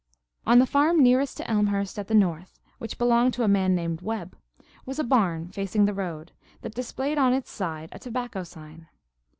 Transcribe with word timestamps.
On 0.47 0.57
the 0.57 0.65
farm 0.65 1.03
nearest 1.03 1.37
to 1.37 1.47
Elmhurst 1.47 1.99
at 1.99 2.07
the 2.07 2.15
north, 2.15 2.59
which 2.79 2.97
belonged 2.97 3.35
to 3.35 3.43
a 3.43 3.47
man 3.47 3.75
named 3.75 4.01
Webb, 4.01 4.35
was 4.83 4.97
a 4.97 5.03
barn, 5.03 5.49
facing 5.49 5.85
the 5.85 5.93
road, 5.93 6.31
that 6.63 6.73
displayed 6.73 7.19
on 7.19 7.33
its 7.33 7.51
side 7.51 7.89
a 7.91 7.99
tobacco 7.99 8.41
sign. 8.43 8.87